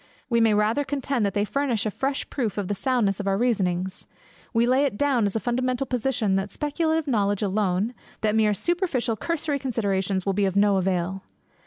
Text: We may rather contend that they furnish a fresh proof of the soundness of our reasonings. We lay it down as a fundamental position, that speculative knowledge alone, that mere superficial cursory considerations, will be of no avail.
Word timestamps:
We 0.31 0.41
may 0.41 0.55
rather 0.55 0.83
contend 0.83 1.27
that 1.27 1.35
they 1.35 1.45
furnish 1.45 1.85
a 1.85 1.91
fresh 1.91 2.27
proof 2.31 2.57
of 2.57 2.67
the 2.67 2.73
soundness 2.73 3.19
of 3.19 3.27
our 3.27 3.37
reasonings. 3.37 4.07
We 4.51 4.65
lay 4.65 4.83
it 4.83 4.97
down 4.97 5.27
as 5.27 5.35
a 5.35 5.39
fundamental 5.39 5.85
position, 5.85 6.37
that 6.37 6.49
speculative 6.49 7.05
knowledge 7.05 7.43
alone, 7.43 7.93
that 8.21 8.33
mere 8.33 8.55
superficial 8.55 9.15
cursory 9.15 9.59
considerations, 9.59 10.25
will 10.25 10.33
be 10.33 10.45
of 10.45 10.55
no 10.55 10.77
avail. 10.77 11.21